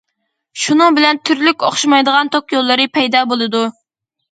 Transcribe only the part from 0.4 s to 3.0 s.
شۇنىڭ بىلەن تۈرلۈك ئوخشىمايدىغان توك يوللىرى